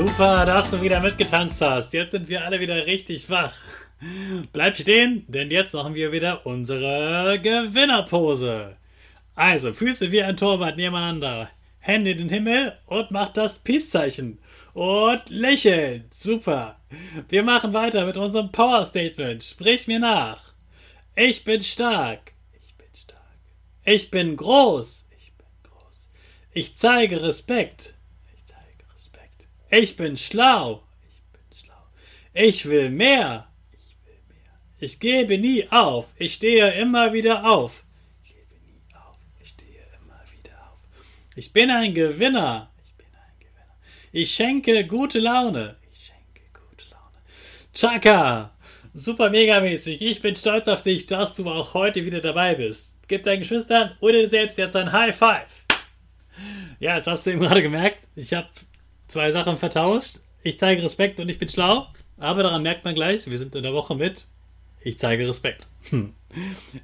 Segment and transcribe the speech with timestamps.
[0.00, 1.92] Super, dass du wieder mitgetanzt hast.
[1.92, 3.52] Jetzt sind wir alle wieder richtig wach.
[4.50, 8.76] Bleib stehen, denn jetzt machen wir wieder unsere Gewinnerpose.
[9.34, 14.38] Also, Füße wie ein Torwart nebeneinander, Hände in den Himmel und mach das Peace-Zeichen.
[14.72, 16.06] Und lächeln.
[16.12, 16.80] Super.
[17.28, 19.44] Wir machen weiter mit unserem Power Statement.
[19.44, 20.54] Sprich mir nach.
[21.14, 22.32] Ich bin stark.
[22.64, 23.20] Ich bin stark.
[23.84, 25.04] Ich bin groß.
[25.18, 26.08] Ich bin groß.
[26.54, 27.92] Ich zeige Respekt.
[29.70, 30.82] Ich bin schlau.
[31.08, 31.86] Ich bin schlau.
[32.34, 33.48] Ich will mehr.
[33.72, 34.58] Ich will mehr.
[34.78, 36.12] Ich gebe nie auf.
[36.18, 37.84] Ich stehe immer wieder auf.
[38.24, 39.16] Ich gebe nie auf.
[39.40, 40.78] Ich stehe immer wieder auf.
[41.36, 42.72] Ich bin ein Gewinner.
[42.82, 43.68] Ich bin ein Gewinner.
[44.10, 45.76] Ich schenke gute Laune.
[45.92, 47.18] Ich schenke gute Laune.
[47.72, 48.56] Chaka!
[48.92, 50.02] Super megamäßig.
[50.02, 52.98] Ich bin stolz auf dich, dass du auch heute wieder dabei bist.
[53.06, 55.64] Gib deinen Geschwistern oder dir selbst jetzt ein High Five.
[56.80, 58.48] Ja, jetzt hast du eben gerade gemerkt, ich habe
[59.10, 60.20] zwei Sachen vertauscht.
[60.42, 61.86] Ich zeige Respekt und ich bin schlau.
[62.18, 64.26] Aber daran merkt man gleich, wir sind in der Woche mit.
[64.82, 65.66] Ich zeige Respekt.
[65.90, 66.14] Hm.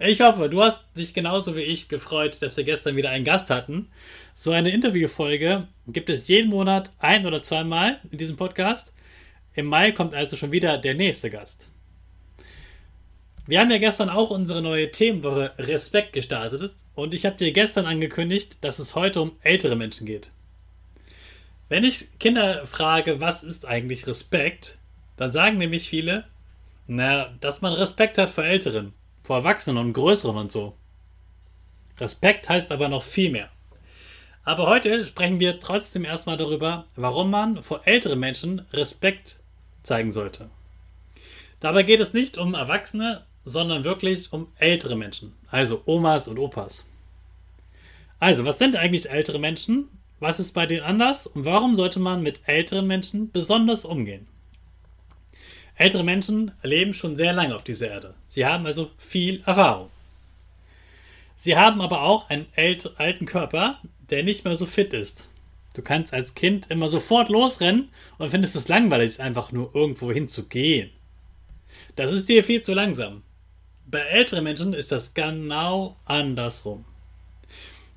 [0.01, 3.49] Ich hoffe, du hast dich genauso wie ich gefreut, dass wir gestern wieder einen Gast
[3.49, 3.89] hatten.
[4.35, 8.93] So eine Interviewfolge gibt es jeden Monat ein oder zweimal in diesem Podcast.
[9.55, 11.69] Im Mai kommt also schon wieder der nächste Gast.
[13.47, 17.87] Wir haben ja gestern auch unsere neue Themenwoche Respekt gestartet und ich habe dir gestern
[17.87, 20.31] angekündigt, dass es heute um ältere Menschen geht.
[21.69, 24.79] Wenn ich Kinder frage, was ist eigentlich Respekt,
[25.17, 26.25] dann sagen nämlich viele,
[26.87, 28.93] na, dass man Respekt hat vor Älteren,
[29.25, 30.77] vor Erwachsenen und Größeren und so.
[31.99, 33.49] Respekt heißt aber noch viel mehr.
[34.45, 39.41] Aber heute sprechen wir trotzdem erstmal darüber, warum man vor älteren Menschen Respekt
[39.83, 40.49] zeigen sollte.
[41.59, 46.85] Dabei geht es nicht um Erwachsene, sondern wirklich um ältere Menschen, also Omas und Opas.
[48.21, 49.89] Also, was sind eigentlich ältere Menschen
[50.21, 54.27] was ist bei denen anders und warum sollte man mit älteren Menschen besonders umgehen?
[55.75, 58.15] Ältere Menschen leben schon sehr lange auf dieser Erde.
[58.27, 59.91] Sie haben also viel Erfahrung.
[61.37, 62.47] Sie haben aber auch einen
[62.97, 63.79] alten Körper,
[64.09, 65.29] der nicht mehr so fit ist.
[65.75, 70.91] Du kannst als Kind immer sofort losrennen und findest es langweilig, einfach nur irgendwo hinzugehen.
[71.95, 73.23] Das ist dir viel zu langsam.
[73.85, 76.87] Bei älteren Menschen ist das genau andersrum.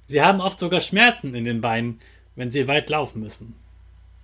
[0.09, 2.01] Sie haben oft sogar Schmerzen in den Beinen,
[2.35, 3.53] wenn sie weit laufen müssen.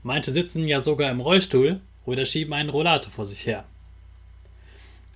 [0.02, 3.66] Manche sitzen ja sogar im Rollstuhl oder schieben einen Rollator vor sich her.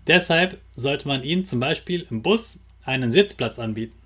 [0.06, 3.98] Deshalb sollte man ihnen zum Beispiel im Bus einen Sitzplatz anbieten.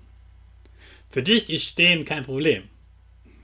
[1.10, 2.62] Für dich ist Stehen kein Problem.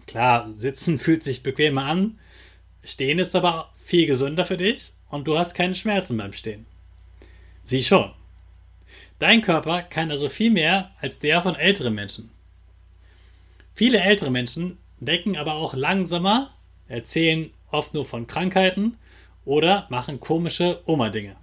[0.07, 2.19] Klar, Sitzen fühlt sich bequemer an,
[2.85, 6.65] Stehen ist aber viel gesünder für dich und du hast keine Schmerzen beim Stehen.
[7.65, 8.13] Sie schon.
[9.19, 12.31] Dein Körper kann also viel mehr als der von älteren Menschen.
[13.75, 16.51] Viele ältere Menschen denken aber auch langsamer,
[16.89, 18.97] erzählen oft nur von Krankheiten
[19.45, 21.37] oder machen komische Oma-Dinge.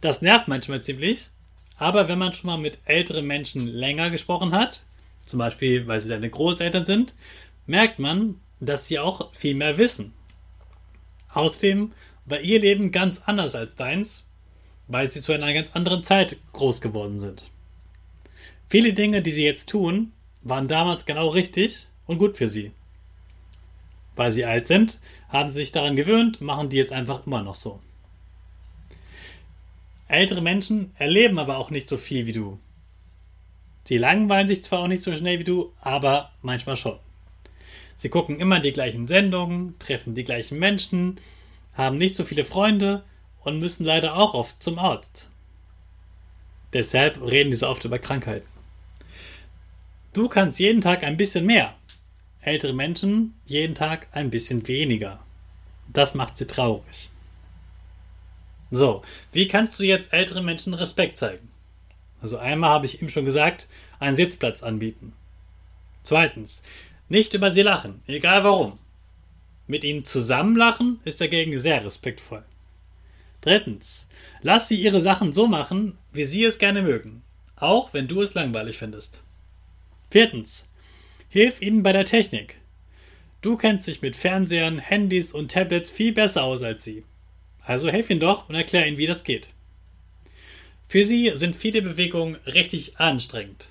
[0.00, 1.28] Das nervt manchmal ziemlich,
[1.76, 4.84] aber wenn man schon mal mit älteren Menschen länger gesprochen hat,
[5.24, 7.14] zum Beispiel weil sie deine Großeltern sind,
[7.66, 10.12] merkt man, dass sie auch viel mehr wissen.
[11.32, 11.92] Außerdem
[12.26, 14.26] war ihr Leben ganz anders als deins,
[14.88, 17.50] weil sie zu einer ganz anderen Zeit groß geworden sind.
[18.68, 20.12] Viele Dinge, die sie jetzt tun,
[20.42, 22.72] waren damals genau richtig und gut für sie.
[24.16, 27.54] Weil sie alt sind, haben sie sich daran gewöhnt, machen die jetzt einfach immer noch
[27.54, 27.80] so.
[30.08, 32.58] Ältere Menschen erleben aber auch nicht so viel wie du.
[33.84, 36.98] Sie langweilen sich zwar auch nicht so schnell wie du, aber manchmal schon.
[37.96, 41.18] Sie gucken immer die gleichen Sendungen, treffen die gleichen Menschen,
[41.74, 43.04] haben nicht so viele Freunde
[43.42, 45.28] und müssen leider auch oft zum Arzt.
[46.72, 48.51] Deshalb reden die so oft über Krankheiten.
[50.12, 51.74] Du kannst jeden Tag ein bisschen mehr.
[52.42, 55.20] Ältere Menschen jeden Tag ein bisschen weniger.
[55.90, 57.08] Das macht sie traurig.
[58.70, 61.48] So, wie kannst du jetzt älteren Menschen Respekt zeigen?
[62.20, 63.68] Also einmal habe ich ihm schon gesagt,
[64.00, 65.14] einen Sitzplatz anbieten.
[66.02, 66.62] Zweitens,
[67.08, 68.78] nicht über sie lachen, egal warum.
[69.66, 72.44] Mit ihnen zusammen lachen ist dagegen sehr respektvoll.
[73.40, 74.08] Drittens,
[74.42, 77.22] lass sie ihre Sachen so machen, wie sie es gerne mögen,
[77.56, 79.22] auch wenn du es langweilig findest.
[80.12, 80.68] Viertens,
[81.30, 82.60] hilf ihnen bei der Technik.
[83.40, 87.04] Du kennst dich mit Fernsehern, Handys und Tablets viel besser aus als sie.
[87.64, 89.48] Also helf ihnen doch und erklär ihnen, wie das geht.
[90.86, 93.68] Für sie sind viele Bewegungen richtig anstrengend.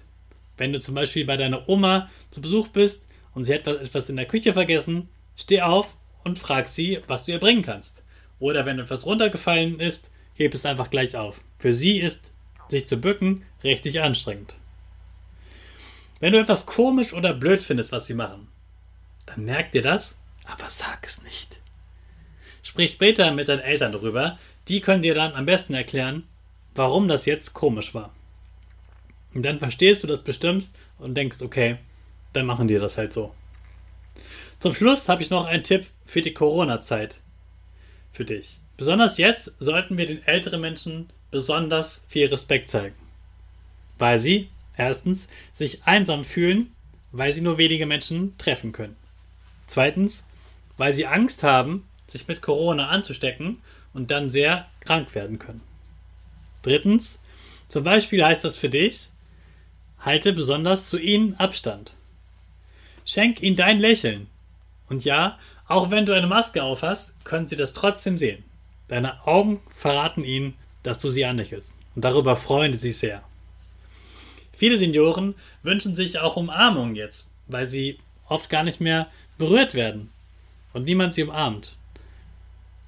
[0.57, 3.05] Wenn du zum Beispiel bei deiner Oma zu Besuch bist
[3.35, 7.33] und sie hat etwas in der Küche vergessen, steh auf und frag sie, was du
[7.33, 8.03] ihr bringen kannst.
[8.39, 11.39] Oder wenn etwas runtergefallen ist, heb es einfach gleich auf.
[11.59, 12.33] Für sie ist
[12.67, 14.55] sich zu bücken richtig anstrengend.
[16.21, 18.47] Wenn du etwas komisch oder blöd findest, was sie machen,
[19.25, 20.15] dann merk dir das,
[20.45, 21.59] aber sag es nicht.
[22.61, 24.37] Sprich später mit deinen Eltern darüber,
[24.67, 26.23] die können dir dann am besten erklären,
[26.75, 28.13] warum das jetzt komisch war.
[29.33, 30.69] Und dann verstehst du das bestimmt
[30.99, 31.77] und denkst, okay,
[32.33, 33.33] dann machen die das halt so.
[34.59, 37.19] Zum Schluss habe ich noch einen Tipp für die Corona-Zeit
[38.11, 38.59] für dich.
[38.77, 42.95] Besonders jetzt sollten wir den älteren Menschen besonders viel Respekt zeigen.
[43.97, 46.71] Weil sie, erstens, sich einsam fühlen,
[47.11, 48.95] weil sie nur wenige Menschen treffen können.
[49.67, 50.25] Zweitens,
[50.77, 53.61] weil sie Angst haben, sich mit Corona anzustecken
[53.93, 55.61] und dann sehr krank werden können.
[56.61, 57.19] Drittens,
[57.67, 59.09] zum Beispiel heißt das für dich,
[59.99, 61.93] halte besonders zu ihnen Abstand.
[63.05, 64.27] Schenk ihnen dein Lächeln.
[64.89, 68.43] Und ja, auch wenn du eine Maske aufhast, können sie das trotzdem sehen.
[68.87, 71.73] Deine Augen verraten ihnen, dass du sie anlächelst.
[71.95, 73.23] Und darüber freuen sie sich sehr.
[74.53, 79.07] Viele Senioren wünschen sich auch Umarmung jetzt, weil sie oft gar nicht mehr
[79.37, 80.09] berührt werden
[80.73, 81.75] und niemand sie umarmt.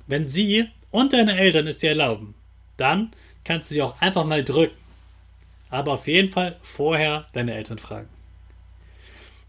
[0.08, 2.36] Wenn sie und deine Eltern es dir erlauben,
[2.78, 3.12] dann
[3.44, 4.78] kannst du sie auch einfach mal drücken.
[5.70, 8.10] Aber auf jeden Fall vorher deine Eltern fragen.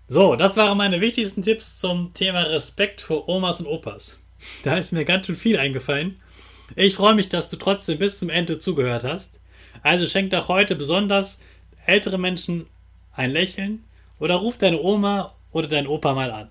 [0.08, 4.18] So, das waren meine wichtigsten Tipps zum Thema Respekt vor Omas und Opas.
[4.62, 6.20] Da ist mir ganz schön viel eingefallen.
[6.76, 9.38] Ich freue mich, dass du trotzdem bis zum Ende zugehört hast.
[9.82, 11.40] Also schenk doch heute besonders
[11.86, 12.66] ältere Menschen
[13.14, 13.84] ein Lächeln
[14.18, 16.48] oder ruf deine Oma oder deinen Opa mal an.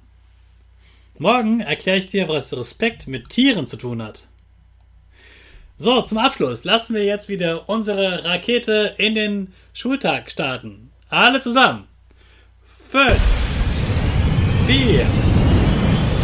[1.17, 4.27] Morgen erkläre ich dir, was Respekt mit Tieren zu tun hat.
[5.77, 10.91] So, zum Abschluss lassen wir jetzt wieder unsere Rakete in den Schultag starten.
[11.09, 11.87] Alle zusammen.
[12.89, 13.43] Fünf
[14.65, 15.05] vier,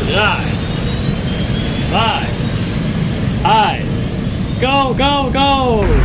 [0.07, 0.37] drei,
[1.89, 2.25] zwei,
[3.43, 3.99] eins.
[4.61, 5.98] Go, go, go!